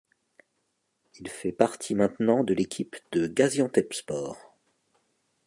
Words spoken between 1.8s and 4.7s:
maintenant de l'équipe de Gaziantepspor.